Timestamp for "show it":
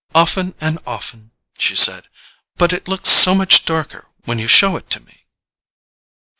4.47-4.89